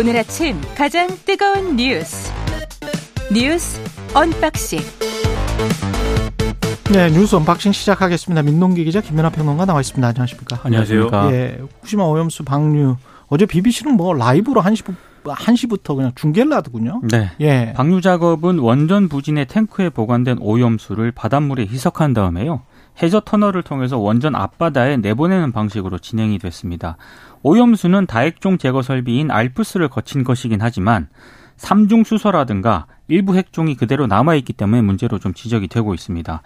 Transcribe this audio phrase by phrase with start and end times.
[0.00, 2.32] 오늘 아침 가장 뜨거운 뉴스
[3.30, 3.78] 뉴스
[4.14, 4.78] unboxing
[6.90, 8.40] 네 뉴스 unboxing 시작하겠습니다.
[8.40, 10.08] 민동기 기자 김민하 평론가 나와 있습니다.
[10.08, 10.60] 안녕하십니까?
[10.62, 11.10] 안녕하세요.
[11.32, 14.86] 예, 후쿠시마 오염수 방류 어제 BBC는 뭐 라이브로 1시
[15.22, 17.02] 1시부터 그냥 중계를 하더군요.
[17.10, 17.30] 네.
[17.40, 17.74] 예.
[17.74, 22.62] 방류 작업은 원전 부지 내 탱크에 보관된 오염수를 바닷물에 희석한 다음에요.
[23.02, 26.96] 해저 터널을 통해서 원전 앞바다에 내보내는 방식으로 진행이 됐습니다.
[27.42, 31.08] 오염수는 다액종 제거 설비인 알프스를 거친 것이긴 하지만
[31.56, 36.42] 삼중 수소라든가 일부 핵종이 그대로 남아있기 때문에 문제로 좀 지적이 되고 있습니다.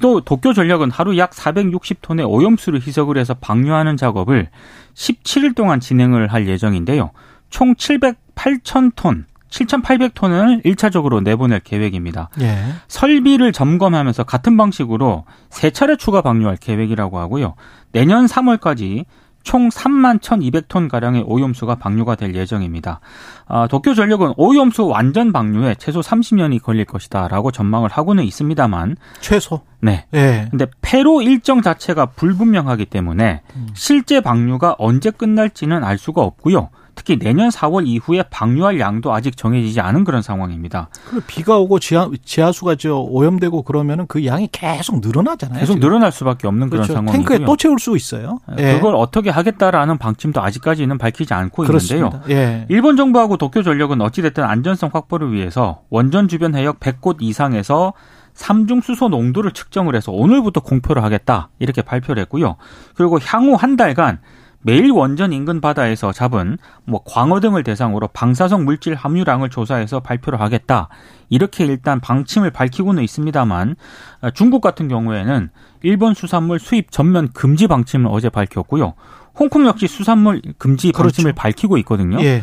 [0.00, 4.48] 또 도쿄 전력은 하루 약 460톤의 오염수를 희석을 해서 방류하는 작업을
[4.94, 7.10] 17일 동안 진행을 할 예정인데요.
[7.50, 12.30] 총 708천 톤, 7,800톤을 1차적으로 내보낼 계획입니다.
[12.40, 12.58] 예.
[12.88, 17.54] 설비를 점검하면서 같은 방식으로 세 차례 추가 방류할 계획이라고 하고요.
[17.92, 19.04] 내년 3월까지
[19.46, 22.98] 총 3만 1,200톤 가량의 오염수가 방류가 될 예정입니다.
[23.46, 29.60] 아, 도쿄 전력은 오염수 완전 방류에 최소 30년이 걸릴 것이다라고 전망을 하고는 있습니다만 최소.
[29.80, 30.04] 네.
[30.14, 30.48] 예.
[30.50, 33.42] 근데 폐로 일정 자체가 불분명하기 때문에
[33.74, 36.70] 실제 방류가 언제 끝날지는 알 수가 없고요.
[36.96, 40.88] 특히 내년 4월 이후에 방류할 양도 아직 정해지지 않은 그런 상황입니다.
[41.08, 45.60] 그 비가 오고 지하, 지하수가 저 오염되고 그러면은 그 양이 계속 늘어나잖아요.
[45.60, 45.86] 계속 지금.
[45.86, 46.94] 늘어날 수밖에 없는 그렇죠.
[46.94, 47.28] 그런 상황이고요.
[47.28, 48.38] 탱크에 또 채울 수 있어요.
[48.58, 48.74] 예.
[48.74, 52.08] 그걸 어떻게 하겠다라는 방침도 아직까지는 밝히지 않고 있는데요.
[52.10, 52.22] 그렇습니다.
[52.30, 52.66] 예.
[52.70, 57.92] 일본 정부하고 도쿄 전력은 어찌됐든 안전성 확보를 위해서 원전 주변 해역 100곳 이상에서
[58.32, 62.56] 삼중 수소 농도를 측정을 해서 오늘부터 공표를 하겠다 이렇게 발표를 했고요.
[62.94, 64.18] 그리고 향후 한 달간
[64.62, 70.88] 매일 원전 인근 바다에서 잡은 뭐 광어 등을 대상으로 방사성 물질 함유량을 조사해서 발표를 하겠다.
[71.28, 73.76] 이렇게 일단 방침을 밝히고는 있습니다만
[74.20, 75.50] 아, 중국 같은 경우에는
[75.82, 78.94] 일본 수산물 수입 전면 금지 방침을 어제 밝혔고요.
[79.38, 81.40] 홍콩 역시 수산물 금지 방침을 그렇죠.
[81.42, 82.18] 밝히고 있거든요.
[82.22, 82.42] 예.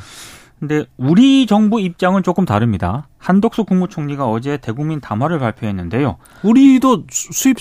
[0.60, 3.10] 근데 우리 정부 입장은 조금 다릅니다.
[3.18, 6.16] 한덕수 국무총리가 어제 대국민 담화를 발표했는데요.
[6.44, 7.58] 우리도 수- 수입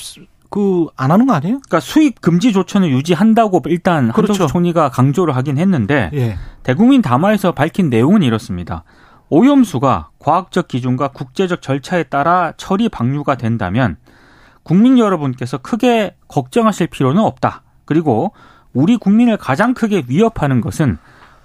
[0.52, 1.54] 그 안 하는 거 아니에요?
[1.58, 4.46] 그러니까 수입 금지 조처는 유지한다고 일단 그렇죠.
[4.46, 6.36] 총리가 강조를 하긴 했는데 예.
[6.62, 8.84] 대국민 담화에서 밝힌 내용은 이렇습니다.
[9.30, 13.96] 오염수가 과학적 기준과 국제적 절차에 따라 처리 방류가 된다면
[14.62, 17.62] 국민 여러분께서 크게 걱정하실 필요는 없다.
[17.86, 18.32] 그리고
[18.74, 20.98] 우리 국민을 가장 크게 위협하는 것은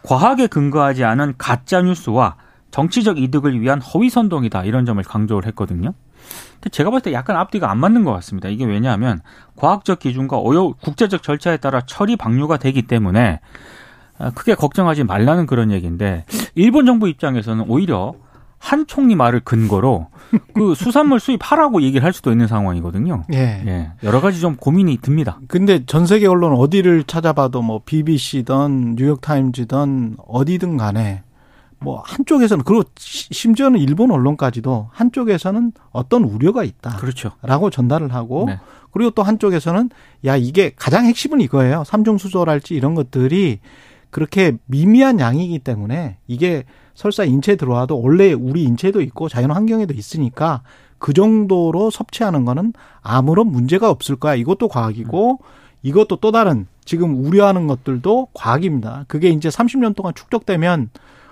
[0.04, 2.36] 과학에 근거하지 않은 가짜 뉴스와
[2.72, 4.64] 정치적 이득을 위한 허위 선동이다.
[4.64, 5.94] 이런 점을 강조를 했거든요.
[6.56, 8.50] 근데 제가 봤을 때 약간 앞뒤가 안 맞는 것 같습니다.
[8.50, 9.22] 이게 왜냐하면
[9.56, 13.40] 과학적 기준과 오요 국제적 절차에 따라 처리 방류가 되기 때문에
[14.20, 16.26] 아, 크게 걱정하지 말라는 그런 얘기인데
[16.56, 18.16] 일본 정부 입장에서는 오히려
[18.60, 20.08] 한 총리 말을 근거로
[20.56, 23.24] 그 수산물 수입하라고 얘기를 할 수도 있는 상황이거든요.
[23.34, 23.38] 예.
[23.66, 25.40] 예, 여러 가지 좀 고민이 듭니다.
[25.48, 31.22] 근데 전 세계 언론 어디를 찾아봐도 뭐 BBC든 뉴욕타임즈든 어디든 간에
[31.80, 36.98] 뭐 한쪽에서는 그리고 시- 심지어는 일본 언론까지도 한쪽에서는 어떤 우려가 있다.
[36.98, 37.32] 그렇죠.
[37.42, 38.60] 라고 전달을 하고 네.
[38.92, 39.90] 그리고 또 한쪽에서는
[40.26, 41.84] 야 이게 가장 핵심은 이거예요.
[41.86, 43.60] 삼중 수소랄지 이런 것들이
[44.10, 46.64] 그렇게 미미한 양이기 때문에 이게
[46.96, 50.64] 설사 인체에 들어와도 원래 우리 인체도 있고 자연 환경에도 있으니까
[50.98, 54.34] 그 정도로 섭취하는 거는 아무런 문제가 없을 거야.
[54.34, 55.40] 이것도 과학이고
[55.84, 59.06] 이것도 또 다른 지금 우려하는 것들도 과학입니다.
[59.08, 60.90] 그게 이제 30년 동안 축적되면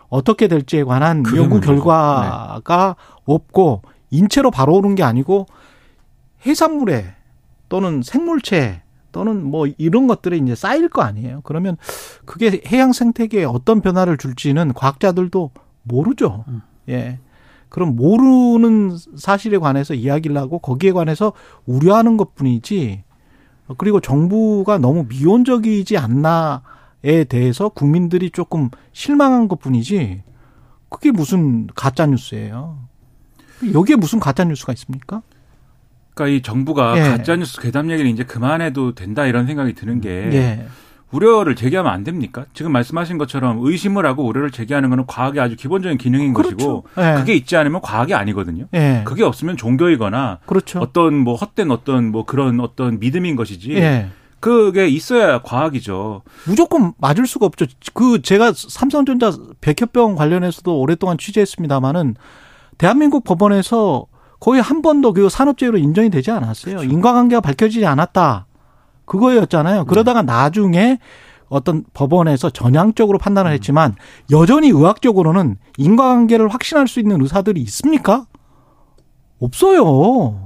[0.09, 1.59] 어떻게 될지에 관한 연구.
[1.59, 2.95] 결과가
[3.25, 5.47] 없고 인체로 바로 오는 게 아니고
[6.45, 7.05] 해산물에
[7.69, 11.41] 또는 생물체 또는 뭐 이런 것들에 이제 쌓일 거 아니에요.
[11.43, 11.77] 그러면
[12.25, 15.51] 그게 해양 생태계에 어떤 변화를 줄지는 과학자들도
[15.83, 16.43] 모르죠.
[16.49, 16.61] 음.
[16.89, 17.19] 예.
[17.69, 21.33] 그럼 모르는 사실에 관해서 이야기를 하고 거기에 관해서
[21.65, 23.03] 우려하는 것 뿐이지.
[23.77, 26.59] 그리고 정부가 너무 미온적이지 않나에
[27.25, 30.23] 대해서 국민들이 조금 실망한 것 뿐이지.
[30.89, 32.79] 그게 무슨 가짜 뉴스예요.
[33.73, 35.21] 여기에 무슨 가짜 뉴스가 있습니까?
[36.13, 37.01] 그러니까 이 정부가 예.
[37.01, 40.65] 가짜 뉴스 괴담 얘기를 이제 그만해도 된다 이런 생각이 드는 게 예.
[41.11, 42.45] 우려를 제기하면 안 됩니까?
[42.53, 46.55] 지금 말씀하신 것처럼 의심을 하고 우려를 제기하는 거는 과학의 아주 기본적인 기능인 그렇죠.
[46.55, 47.15] 것이고 예.
[47.19, 48.67] 그게 있지 않으면 과학이 아니거든요.
[48.73, 49.03] 예.
[49.05, 50.79] 그게 없으면 종교이거나 그렇죠.
[50.79, 53.75] 어떤 뭐 헛된 어떤 뭐 그런 어떤 믿음인 것이지.
[54.45, 54.49] 예.
[54.49, 56.21] 그게 있어야 과학이죠.
[56.45, 57.65] 무조건 맞을 수가 없죠.
[57.93, 62.15] 그 제가 삼성전자 백혈병 관련해서도 오랫동안 취재했습니다마는
[62.77, 64.05] 대한민국 법원에서
[64.39, 66.83] 거의 한 번도 그 산업재해로 인정이 되지 않았어요.
[66.83, 68.45] 인과관계가 밝혀지지 않았다.
[69.05, 69.85] 그거였잖아요.
[69.85, 70.99] 그러다가 나중에
[71.47, 73.95] 어떤 법원에서 전향적으로 판단을 했지만
[74.31, 78.25] 여전히 의학적으로는 인과관계를 확신할 수 있는 의사들이 있습니까?
[79.39, 80.44] 없어요.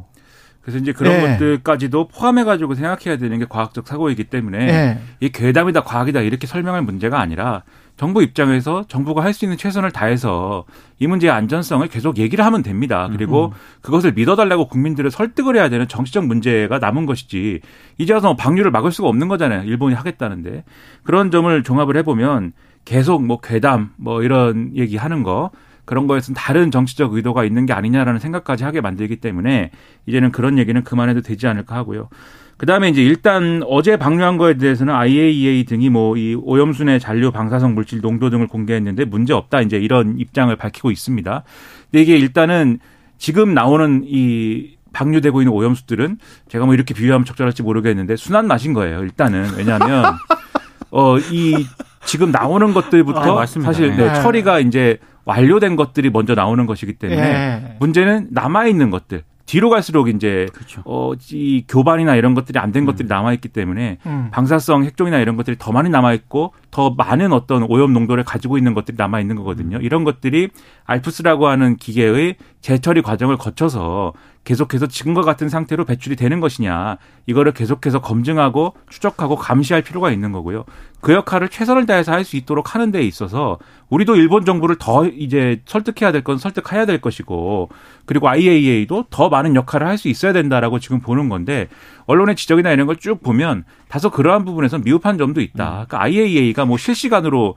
[0.70, 1.22] 그래서 이제 그런 예.
[1.22, 4.98] 것들까지도 포함해가지고 생각해야 되는 게 과학적 사고이기 때문에 예.
[5.20, 7.64] 이 괴담이다 과학이다 이렇게 설명할 문제가 아니라
[7.98, 10.66] 정부 입장에서 정부가 할 수 있는 최선을 다해서
[11.00, 13.10] 이 문제의 안전성을 계속 얘기를 하면 됩니다.
[13.12, 17.60] 그리고 그것을 믿어달라고 국민들을 설득을 해야 되는 정치적 문제가 남은 것이지
[17.98, 19.64] 이제 와서 뭐 방류를 막을 수가 없는 거잖아요.
[19.64, 20.64] 일본이 하겠다는데
[21.04, 22.54] 그런 점을 종합을 해보면
[22.86, 25.52] 계속 뭐 괴담 뭐 이런 얘기 하는 거
[25.90, 29.72] 그런 거에서는 다른 정치적 의도가 있는 게 아니냐라는 생각까지 하게 만들기 때문에
[30.06, 32.10] 이제는 그런 얘기는 그만해도 되지 않을까 하고요.
[32.58, 37.74] 그 다음에 이제 일단 어제 방류한 거에 대해서는 IAEA 등이 뭐 이 오염순의 잔류 방사성
[37.74, 41.44] 물질 농도 등을 공개했는데 문제 없다 이제 이런 입장을 밝히고 있습니다.
[41.90, 42.78] 근데 이게 일단은
[43.18, 46.20] 지금 나오는 이 방류되고 있는 오염수들은
[46.50, 49.02] 제가 뭐 이렇게 비유하면 적절할지 모르겠는데 순한 맛인 거예요.
[49.02, 50.06] 일단은 왜냐하면
[50.92, 51.66] 어 이
[52.06, 53.46] 지금 나오는 것들부터 아.
[53.46, 54.22] 사실 네, 네.
[54.22, 57.76] 처리가 이제 완료된 것들이 먼저 나오는 것이기 때문에 예.
[57.80, 60.84] 문제는 남아 있는 것들 뒤로 갈수록 이제 그렇죠.
[60.86, 64.30] 어, 이 교반이나 이런 것들이 안된 것들이 남아 있기 때문에 음.
[64.32, 68.76] 방사성 핵종이나 이런 것들이 더 많이 남아 있고 더 많은 어떤 오염 농도를 가지고 있는
[68.76, 69.78] 것들이 남아 있는 거거든요.
[69.78, 69.82] 음.
[69.82, 70.50] 이런 것들이
[70.86, 74.14] 알프스라고 하는 기계의 재처리 과정을 거쳐서
[74.46, 76.98] 계속해서 지금과 같은 상태로 배출이 되는 것이냐
[77.28, 80.66] 이거를 계속해서 검증하고 추적하고 감시할 필요가 있는 거고요.
[81.02, 83.60] 그 역할을 최선을 다해서 할 수 있도록 하는 데 있어서
[83.90, 87.70] 우리도 일본 정부를 더 이제 설득해야 될 건 설득해야 될 것이고
[88.06, 91.68] 그리고 IAEA도 더 많은 역할을 할 수 있어야 된다라고 지금 보는 건데
[92.08, 95.86] 언론의 지적이나 이런 걸 쭉 보면 다소 그러한 부분에서 미흡한 점도 있다.
[95.88, 97.56] 그러니까 IAEA가 뭐 실시간으로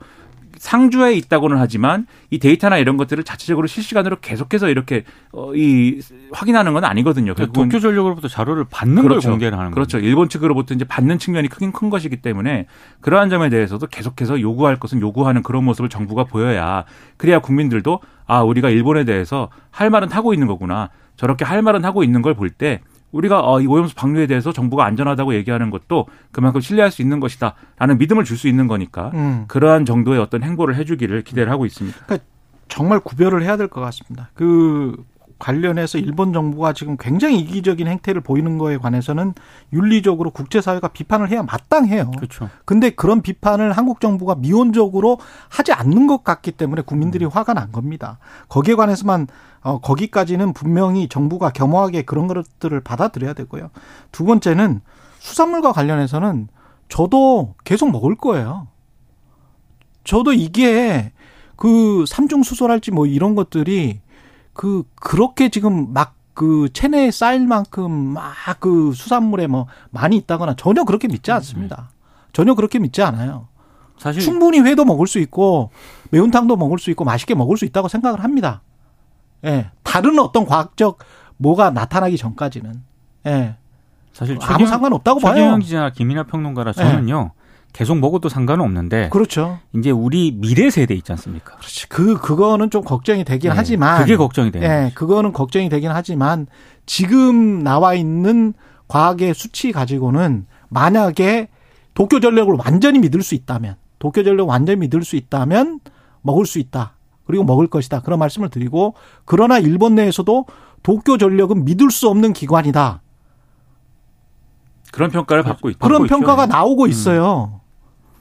[0.63, 5.99] 상주에 있다고는 하지만 이 데이터나 이런 것들을 자체적으로 실시간으로 계속해서 이렇게 어, 이
[6.31, 7.33] 확인하는 건 아니거든요.
[7.33, 9.27] 결국은 도쿄 전력으로부터 자료를 받는 그렇죠.
[9.27, 9.97] 걸 공개를 하는 그렇죠.
[9.97, 10.07] 거죠.
[10.07, 12.67] 일본 측으로부터 이제 받는 측면이 크긴 큰 것이기 때문에
[13.01, 16.85] 그러한 점에 대해서도 계속해서 요구할 것은 요구하는 그런 모습을 정부가 보여야
[17.17, 22.05] 그래야 국민들도 아 우리가 일본에 대해서 할 말은 하고 있는 거구나 저렇게 할 말은 하고
[22.05, 22.79] 있는 걸 볼 때
[23.13, 27.97] 우리가 어, 이 오염수 방류에 대해서 정부가 안전하다고 얘기하는 것도 그만큼 신뢰할 수 있는 것이다라는
[27.99, 29.45] 믿음을 줄 수 있는 거니까 음.
[29.47, 31.97] 그러한 정도의 어떤 행보를 해주기를 기대를 하고 있습니다.
[32.67, 34.29] 정말 구별을 해야 될 것 같습니다.
[34.33, 34.95] 그
[35.39, 39.33] 관련해서 일본 정부가 지금 굉장히 이기적인 행태를 보이는 거에 관해서는
[39.73, 42.11] 윤리적으로 국제사회가 비판을 해야 마땅해요.
[42.11, 42.49] 그렇죠.
[42.65, 45.19] 근데 그런 비판을 한국 정부가 미온적으로
[45.49, 48.19] 하지 않는 것 같기 때문에 국민들이 화가 난 겁니다.
[48.49, 49.27] 거기에 관해서만
[49.61, 53.69] 어, 거기까지는 분명히 정부가 겸허하게 그런 것들을 받아들여야 되고요.
[54.11, 54.81] 두 번째는
[55.19, 56.49] 수산물과 관련해서는
[56.89, 58.67] 저도 계속 먹을 거예요.
[60.03, 61.13] 저도 이게
[61.55, 64.01] 그 삼중 수소랄지 뭐 이런 것들이
[64.53, 70.83] 그 그렇게 지금 막 그 체내에 쌓일 만큼 막 그 수산물에 뭐 많이 있다거나 전혀
[70.83, 71.91] 그렇게 믿지 않습니다.
[72.31, 73.47] 전혀 그렇게 믿지 않아요.
[73.97, 75.69] 사실 충분히 회도 먹을 수 있고
[76.09, 78.63] 매운탕도 먹을 수 있고 맛있게 먹을 수 있다고 생각을 합니다.
[79.45, 79.69] 예.
[79.83, 80.97] 다른 어떤 과학적
[81.37, 82.83] 뭐가 나타나기 전까지는
[83.27, 83.57] 예.
[84.11, 85.35] 사실 아무 상관없다고 봐요.
[85.35, 87.31] 최경영 기자나 김이나 평론가라 저는요
[87.73, 89.59] 계속 먹어도 상관은 없는데 그렇죠.
[89.75, 91.55] 이제 우리 미래 세대 있지 않습니까?
[91.55, 91.89] 그렇지.
[91.89, 94.63] 그 그거는 좀 걱정이 되긴 네, 하지만 그게 걱정이 돼요.
[94.63, 96.45] 예, 그거는 걱정이 되긴 하지만
[96.85, 98.53] 지금 나와 있는
[98.87, 101.49] 과학의 수치 가지고는 만약에
[101.95, 105.79] 도쿄 전력을 완전히 믿을 수 있다면 도쿄 전력 완전히 믿을 수 있다면
[106.21, 106.93] 먹을 수 있다.
[107.25, 108.01] 그리고 먹을 것이다.
[108.01, 108.93] 그런 말씀을 드리고
[109.25, 110.45] 그러나 일본 내에서도
[110.83, 113.01] 도쿄 전력은 믿을 수 없는 기관이다.
[114.91, 116.15] 그런 평가를 받고 있 그런 받고 있죠.
[116.15, 117.61] 평가가 나오고 있어요.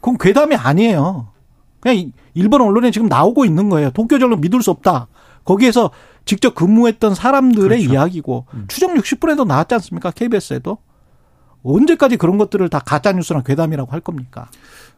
[0.03, 1.29] 그건 괴담이 아니에요.
[1.81, 3.91] 그냥 이- 일본 언론에 지금 나오고 있는 거예요.
[3.93, 5.07] 도쿄 전력 믿을 수 없다.
[5.45, 5.91] 거기에서
[6.25, 7.93] 직접 근무했던 사람들의 그렇죠.
[7.93, 10.11] 이야기고 추정 60분에도 나왔지 않습니까?
[10.11, 10.79] KBS에도.
[11.65, 14.49] 언제까지 그런 것들을 다 가짜 뉴스나 괴담이라고 할 겁니까?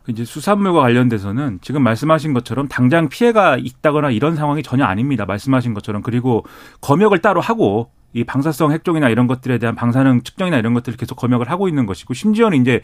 [0.06, 5.24] 이제 수산물과 관련돼서는 지금 말씀하신 것처럼 당장 피해가 있다거나 이런 상황이 전혀 아닙니다.
[5.26, 6.44] 말씀하신 것처럼 그리고
[6.80, 11.50] 검역을 따로 하고 이 방사성 핵종이나 이런 것들에 대한 방사능 측정이나 이런 것들을 계속 검역을
[11.50, 12.80] 하고 있는 것이고 심지어는 이제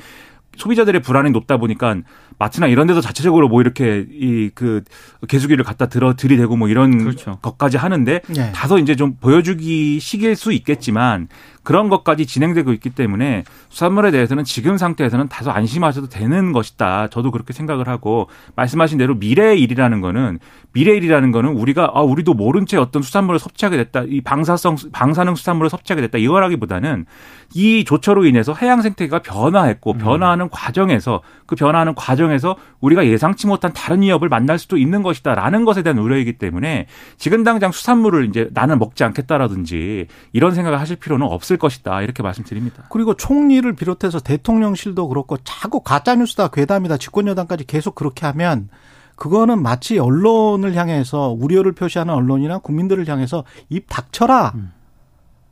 [0.56, 1.96] 소비자들의 불안이 높다 보니까
[2.38, 4.82] 마트나 이런 데서 자체적으로 뭐 이렇게 이 그
[5.28, 7.38] 개수기를 갖다 들어 들이대고 뭐 이런 그렇죠.
[7.40, 8.52] 것까지 하는데 네.
[8.52, 11.28] 다소 이제 좀 보여주기 식일 수 있겠지만
[11.62, 17.08] 그런 것까지 진행되고 있기 때문에 수산물에 대해서는 지금 상태에서는 다소 안심하셔도 되는 것이다.
[17.08, 20.38] 저도 그렇게 생각을 하고 말씀하신 대로 미래의 일이라는 거는
[20.72, 24.04] 미래의 일이라는 거는 우리가 아 우리도 모른 채 어떤 수산물을 섭취하게 됐다.
[24.06, 26.18] 이 방사성 방사능 수산물을 섭취하게 됐다.
[26.18, 27.06] 이거라기보다는
[27.54, 34.02] 이 조처로 인해서 해양 생태계가 변화했고 변화하는 과정에서 그 변화하는 과정에서 우리가 예상치 못한 다른
[34.02, 36.86] 위협을 만날 수도 있는 것이다라는 것에 대한 우려이기 때문에
[37.18, 42.84] 지금 당장 수산물을 이제 나는 먹지 않겠다라든지 이런 생각을 하실 필요는 없을 것이다 이렇게 말씀드립니다.
[42.90, 48.68] 그리고 총리를 비롯해서 대통령실도 그렇고 자꾸 가짜 뉴스다 괴담이다 집권 여당까지 계속 그렇게 하면
[49.14, 54.54] 그거는 마치 언론을 향해서 우려를 표시하는 언론이나 국민들을 향해서 입 닥쳐라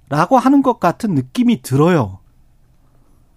[0.09, 2.19] 라고 하는 것 같은 느낌이 들어요.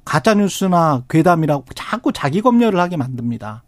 [0.05, 3.63] 가짜 뉴스나 괴담이라고 자꾸 자기 검열을 하게 만듭니다.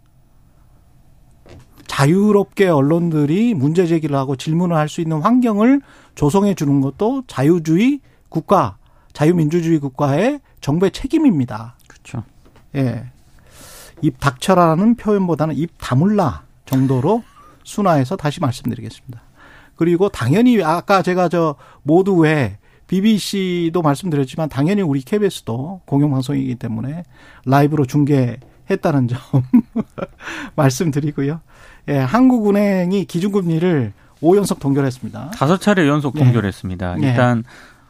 [1.86, 5.82] 자유롭게 언론들이 문제 제기를 하고 질문을 할 수 있는 환경을
[6.16, 8.78] 조성해 주는 것도 자유주의 국가,
[9.14, 11.76] 자유민주주의 국가의 정부의 책임입니다.
[11.88, 12.24] 그렇죠.
[12.76, 13.06] 예.
[14.02, 17.24] 입 닥쳐라는 표현보다는 입 다물라 정도로
[17.64, 19.22] 순화해서 다시 말씀드리겠습니다.
[19.76, 27.04] 그리고 당연히 아까 제가 저 모두의 BBC도 말씀드렸지만 당연히 우리 KBS도 공영방송이기 때문에
[27.46, 29.20] 라이브로 중계했다는 점
[30.56, 31.42] 말씀드리고요.
[31.88, 35.32] 예, 한국은행이 기준금리를 5연속 동결했습니다.
[35.32, 36.24] 다섯 차례 연속 예.
[36.24, 37.02] 동결했습니다.
[37.02, 37.08] 예.
[37.08, 37.44] 일단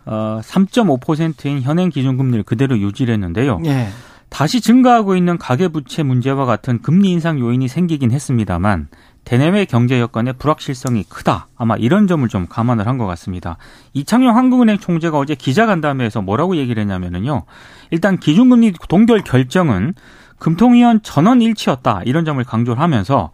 [0.05, 3.61] 어 3.5%인 현행 기준금리를 그대로 유지를 했는데요.
[3.65, 3.87] 예.
[4.29, 8.87] 다시 증가하고 있는 가계부채 문제와 같은 금리 인상 요인이 생기긴 했습니다만
[9.25, 11.47] 대내외 경제 여건의 불확실성이 크다.
[11.55, 13.57] 아마 이런 점을 좀 감안을 한 것 같습니다.
[13.93, 17.43] 이창용 한국은행 총재가 어제 기자간담회에서 뭐라고 얘기를 했냐면은요.
[17.91, 19.93] 일단 기준금리 동결 결정은
[20.39, 22.01] 금통위원 전원 일치였다.
[22.05, 23.31] 이런 점을 강조를 하면서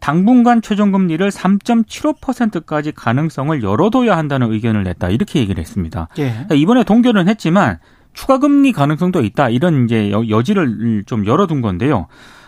[0.00, 5.10] 당분간 최종금리를 3.75%까지 가능성을 열어둬야 한다는 의견을 냈다.
[5.10, 6.08] 이렇게 얘기를 했습니다.
[6.18, 6.30] 예.
[6.30, 7.78] 그러니까 이번에 동결은 했지만
[8.14, 9.48] 추가 금리 가능성도 있다.
[9.50, 12.06] 이런 이제 여- 여지를 좀 열어둔 건데요.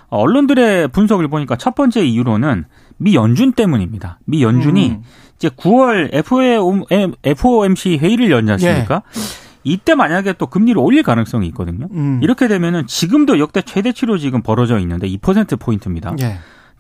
[0.09, 2.65] 어, 언론들의 분석을 보니까 첫 번째 이유로는
[2.97, 4.19] 미 연준 때문입니다.
[4.25, 5.03] 미 연준이 음.
[5.37, 6.11] 이제 9월
[7.25, 9.03] FOMC 회의를 열지 않습니까?
[9.63, 11.87] 이때 만약에 또 금리를 올릴 가능성이 있거든요.
[11.93, 12.21] 음.
[12.23, 16.15] 이렇게 되면은 지금도 역대 최대치로 지금 벌어져 있는데 2% 포인트입니다.
[16.23, 16.39] 예.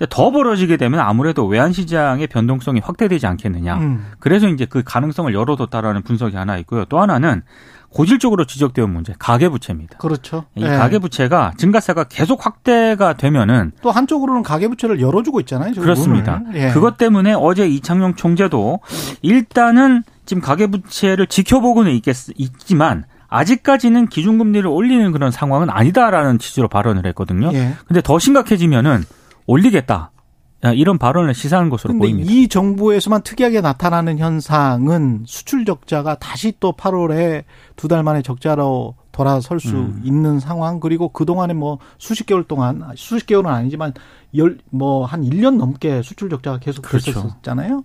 [0.09, 3.77] 더 벌어지게 되면 아무래도 외환 시장의 변동성이 확대되지 않겠느냐.
[3.77, 4.07] 음.
[4.19, 6.85] 그래서 이제 그 가능성을 열어뒀다라는 분석이 하나 있고요.
[6.87, 7.43] 또 하나는
[7.91, 9.99] 고질적으로 지적되어 온 문제, 가계부채입니다.
[9.99, 10.45] 그렇죠.
[10.55, 10.69] 이 예.
[10.69, 15.73] 가계부채가 증가세가 계속 확대가 되면은 또 한쪽으로는 가계부채를 열어주고 있잖아요.
[15.73, 16.41] 그렇습니다.
[16.55, 16.71] 예.
[16.71, 18.81] 그것 때문에 어제 이창용 총재도
[19.23, 27.51] 일단은 지금 가계부채를 지켜보고는 있겠, 있지만 아직까지는 기준금리를 올리는 그런 상황은 아니다라는 취지로 발언을 했거든요.
[27.55, 27.75] 예.
[27.87, 29.05] 근데 더 심각해지면은
[29.47, 30.11] 올리겠다.
[30.63, 32.31] 야, 이런 발언을 시사하는 것으로 보입니다.
[32.31, 37.45] 이 정부에서만 특이하게 나타나는 현상은 수출 적자가 다시 또 8월에
[37.77, 40.03] 두 달 만에 적자로 돌아설 수 음.
[40.05, 43.95] 있는 상황 그리고 그동안에 뭐 수십 개월 동안 수십 개월은 아니지만
[44.37, 47.13] 열 뭐 한 1년 넘게 수출 적자가 계속 그렇죠.
[47.13, 47.83] 됐었잖아요.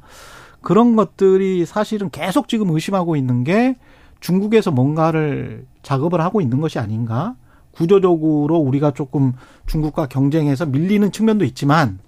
[0.61, 3.77] 그런 것들이 사실은 계속 지금 의심하고 있는 게
[4.19, 7.35] 중국에서 뭔가를 작업을 하고 있는 것이 아닌가?
[7.75, 9.33] 구조적으로 우리가 조금
[9.67, 11.99] 중국과 경쟁해서 밀리는 측면도 있지만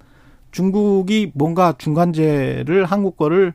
[0.51, 3.53] 중국이 뭔가 중간재를 한국 거를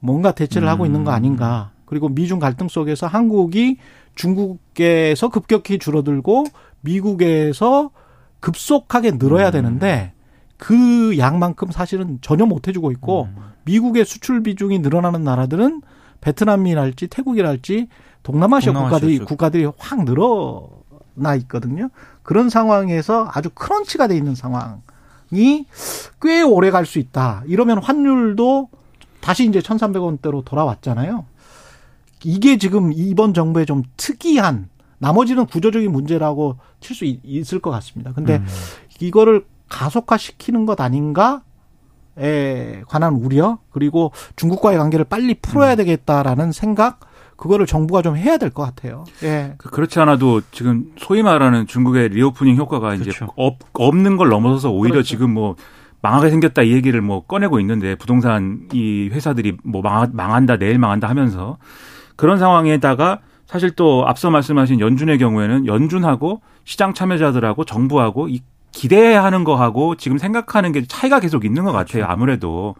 [0.00, 1.70] 뭔가 대체를 하고 있는 거 아닌가.
[1.84, 3.76] 그리고 미중 갈등 속에서 한국이
[4.14, 6.44] 중국에서 급격히 줄어들고
[6.80, 7.90] 미국에서
[8.40, 10.12] 급속하게 늘어야 되는데
[10.56, 13.28] 그 양만큼 사실은 전혀 못 해주고 있고
[13.64, 15.82] 미국의 수출 비중이 늘어나는 나라들은
[16.20, 17.88] 베트남이랄지 태국이랄지
[18.22, 19.28] 동남아시아 동남아시아 국가들이 쪽.
[19.28, 20.68] 국가들이 확 늘어
[21.14, 21.88] 나 있거든요.
[22.22, 25.66] 그런 상황에서 아주 크런치가 돼 있는 상황이
[26.20, 27.42] 꽤 오래 갈 수 있다.
[27.46, 28.68] 이러면 환율도
[29.20, 31.24] 다시 이제 1,300원대로 돌아왔잖아요.
[32.24, 38.12] 이게 지금 이번 정부의 좀 특이한 나머지는 구조적인 문제라고 칠 수 있을 것 같습니다.
[38.12, 38.46] 근데 음.
[39.00, 41.42] 이거를 가속화시키는 것 아닌가
[42.18, 47.00] 에 관한 우려 그리고 중국과의 관계를 빨리 풀어야 되겠다라는 생각
[47.42, 49.04] 그거를 정부가 좀 해야 될 것 같아요.
[49.24, 49.54] 예.
[49.58, 53.32] 그- 그렇지 않아도 지금 소위 말하는 중국의 reopening 효과가 이제 그렇죠.
[53.36, 55.08] 없, 없는 걸 넘어서서 오히려 그렇죠.
[55.08, 55.56] 지금 뭐
[56.02, 61.08] 망하게 생겼다 이 얘기를 뭐 꺼내고 있는데 부동산 이 회사들이 뭐 망, 망한다 내일 망한다
[61.08, 61.58] 하면서
[62.16, 69.96] 그런 상황에다가 사실 또 앞서 말씀하신 연준의 경우에는 연준하고 시장 참여자들하고 정부하고 이 기대하는 거하고
[69.96, 72.04] 지금 생각하는 게 차이가 계속 있는 것 같아요.
[72.06, 72.74] 아무래도.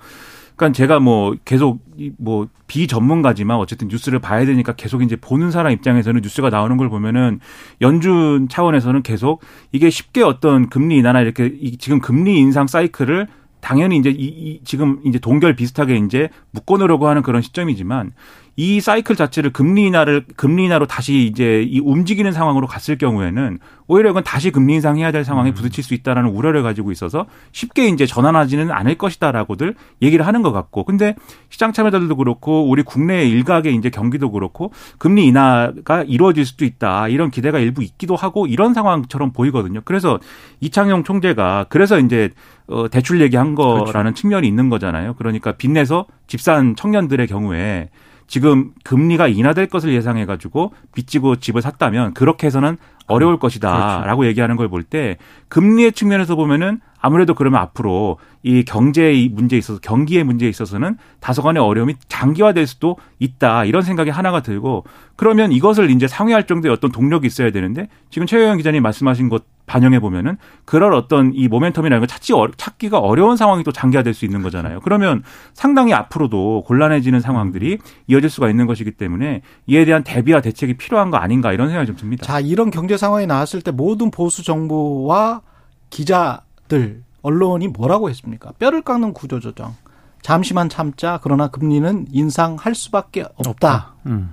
[0.56, 6.20] 그러니까 제가 뭐 계속 이뭐 비전문가지만 어쨌든 뉴스를 봐야 되니까 계속 이제 보는 사람 입장에서는
[6.22, 7.40] 뉴스가 나오는 걸 보면은
[7.80, 9.42] 연준 차원에서는 계속
[9.72, 13.28] 이게 쉽게 어떤 금리 인하나 이렇게 이 지금 금리 인상 사이클을
[13.60, 18.12] 당연히 이제 이, 이 지금 이제 동결 비슷하게 이제 묶어놓으려고 하는 그런 시점이지만
[18.56, 24.10] 이 사이클 자체를 금리 인하를 금리 인하로 다시 이제 이 움직이는 상황으로 갔을 경우에는 오히려
[24.10, 28.70] 이건 다시 금리 인상해야 될 상황에 부딪힐 수 있다라는 우려를 가지고 있어서 쉽게 이제 전환하지는
[28.70, 31.14] 않을 것이다라고들 얘기를 하는 것 같고 근데
[31.48, 37.30] 시장 참여자들도 그렇고 우리 국내 일각의 이제 경기도 그렇고 금리 인하가 이루어질 수도 있다 이런
[37.30, 39.80] 기대가 일부 있기도 하고 이런 상황처럼 보이거든요.
[39.84, 40.20] 그래서
[40.60, 42.30] 이창용 총재가 그래서 이제
[42.66, 45.14] 어 대출 얘기한 거라는 측면이 있는 거잖아요.
[45.14, 47.88] 그러니까 빚내서 집산 청년들의 경우에
[48.32, 54.68] 지금 금리가 인하될 것을 예상해 가지고 빚지고 집을 샀다면 그렇게 해서는 어려울 것이다라고 얘기하는 걸
[54.70, 60.96] 볼 때 금리의 측면에서 보면은 아무래도 그러면 앞으로 이 경제의 문제에 있어서 경기의 문제에 있어서는
[61.20, 64.84] 다소간의 어려움이 장기화될 수도 있다 이런 생각이 하나가 들고
[65.16, 70.00] 그러면 이것을 이제 상회할 정도의 어떤 동력이 있어야 되는데 지금 최영현 기자님 말씀하신 것 반영해
[70.00, 74.42] 보면은 그럴 어떤 이 모멘텀이라는 걸 찾기 어, 찾기가 어려운 상황이 또 장기화될 수 있는
[74.42, 74.80] 거잖아요.
[74.80, 75.22] 그러면
[75.54, 81.16] 상당히 앞으로도 곤란해지는 상황들이 이어질 수가 있는 것이기 때문에 이에 대한 대비와 대책이 필요한 거
[81.16, 82.26] 아닌가 이런 생각이 좀 듭니다.
[82.26, 85.42] 자, 이런 경제 상황이 나왔을 때 모든 보수 정부와
[85.90, 88.52] 기자 들, 언론이 뭐라고 했습니까?
[88.52, 89.74] 뼈를 깎는 구조조정.
[90.22, 91.20] 잠시만 참자.
[91.22, 93.96] 그러나 금리는 인상할 수밖에 없다.
[94.06, 94.32] 음.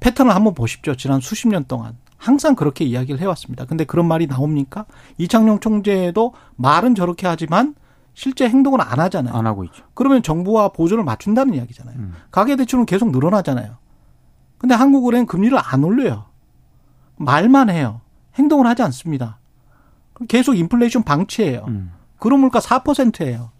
[0.00, 0.94] 패턴을 한번 보십시오.
[0.94, 1.98] 지난 수십 년 동안.
[2.16, 3.66] 항상 그렇게 이야기를 해왔습니다.
[3.66, 4.86] 근데 그런 말이 나옵니까?
[5.18, 7.74] 이창용 총재도 말은 저렇게 하지만
[8.14, 9.34] 실제 행동은 안 하잖아요.
[9.34, 9.84] 안 하고 있죠.
[9.92, 11.98] 그러면 정부와 보조를 맞춘다는 이야기잖아요.
[11.98, 12.14] 음.
[12.30, 13.76] 가계대출은 계속 늘어나잖아요.
[14.56, 16.24] 근데 한국은행 금리를 안 올려요.
[17.16, 18.00] 말만 해요.
[18.36, 19.38] 행동을 하지 않습니다.
[20.14, 21.64] 그럼 계속 인플레이션 방치해요.
[21.68, 21.92] 음.
[22.18, 23.50] 그로물가 4%예요.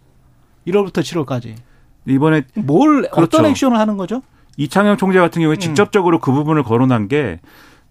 [0.67, 1.55] 1월부터 7월까지.
[2.07, 3.39] 이번에 뭘 그렇죠.
[3.39, 4.23] 어떤 액션을 하는 거죠?
[4.57, 7.41] 이창용 총재 같은 경우에 직접적으로 그 부분을 거론한 게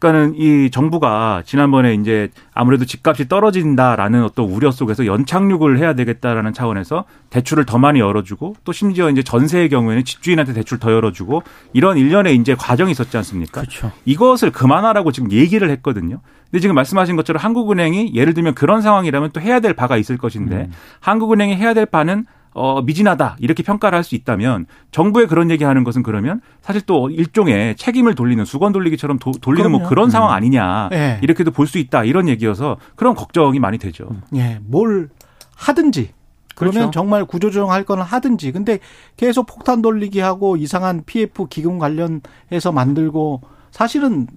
[0.03, 7.05] 그러니까는 이 정부가 지난번에 이제 아무래도 집값이 떨어진다라는 어떤 우려 속에서 연착륙을 해야 되겠다라는 차원에서
[7.29, 12.35] 대출을 더 많이 열어주고 또 심지어 이제 전세의 경우에는 집주인한테 대출 더 열어주고 이런 일련의
[12.35, 13.61] 이제 과정이 있었지 않습니까?
[13.61, 13.91] 그렇죠.
[14.03, 16.19] 이것을 그만하라고 지금 얘기를 했거든요.
[16.51, 20.55] 근데 지금 말씀하신 것처럼 한국은행이 예를 들면 그런 상황이라면 또 해야 될 바가 있을 것인데
[20.55, 20.71] 음.
[20.99, 23.37] 한국은행이 해야 될 바는 어, 미진하다.
[23.39, 28.15] 이렇게 평가를 할 수 있다면 정부에 그런 얘기 하는 것은 그러면 사실 또 일종의 책임을
[28.15, 29.89] 돌리는 수건 돌리기처럼 도- 돌리는 뭐 그럼요.
[29.89, 30.89] 그런 상황 아니냐.
[30.93, 31.19] 예.
[31.21, 32.03] 이렇게도 볼 수 있다.
[32.03, 34.07] 이런 얘기여서 그런 걱정이 많이 되죠.
[34.35, 35.09] 예, 뭘
[35.55, 36.11] 하든지.
[36.55, 36.91] 그러면 그렇죠.
[36.91, 38.51] 정말 구조조정할 거는 하든지.
[38.51, 38.77] 근데
[39.17, 43.41] 계속 폭탄 돌리기 하고 이상한 PF 기금 관련해서 만들고
[43.71, 44.27] 사실은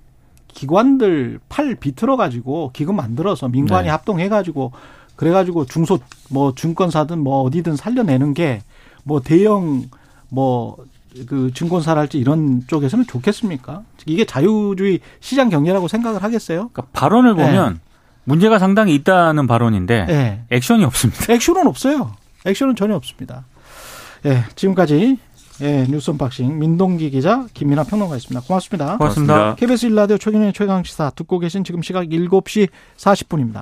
[0.49, 3.91] 기관들 팔 비틀어 가지고 기금 만들어서 민관이 네.
[3.91, 4.73] 합동해 가지고
[5.17, 5.99] 그래 가지고 중소
[6.31, 8.63] 뭐 증권사든 뭐 어디든 살려내는 게
[9.05, 9.85] 뭐 대형
[10.29, 10.77] 뭐
[11.27, 13.83] 그 증권사랄지 이런 쪽에서는 좋겠습니까?
[14.05, 16.69] 이게 자유주의 시장 경제라고 생각을 하겠어요?
[16.73, 17.81] 그러니까 발언을 보면
[18.25, 20.41] 문제가 상당히 있다는 발언인데 예.
[20.51, 21.33] 액션이 없습니다.
[21.33, 22.13] 액션은 없어요.
[22.45, 23.45] 액션은 전혀 없습니다.
[24.27, 25.19] 예, 지금까지
[25.63, 28.47] 예, 뉴스 unboxing 민동기 기자 김민하 평론가였습니다.
[28.47, 28.99] 고맙습니다.
[28.99, 29.35] 고맙습니다.
[29.35, 29.55] 고맙습니다.
[29.55, 33.55] KBS 일라디오 최경영의 최강 시사 듣고 계신 지금 시각 7시 40분입니다.